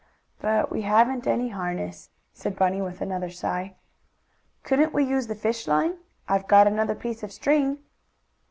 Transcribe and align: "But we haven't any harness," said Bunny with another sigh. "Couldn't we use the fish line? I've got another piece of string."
"But 0.39 0.71
we 0.71 0.81
haven't 0.81 1.27
any 1.27 1.49
harness," 1.49 2.09
said 2.33 2.55
Bunny 2.57 2.81
with 2.81 3.01
another 3.01 3.29
sigh. 3.29 3.75
"Couldn't 4.63 4.95
we 4.95 5.03
use 5.03 5.27
the 5.27 5.35
fish 5.35 5.67
line? 5.67 5.97
I've 6.27 6.47
got 6.47 6.65
another 6.65 6.95
piece 6.95 7.21
of 7.21 7.31
string." 7.31 7.77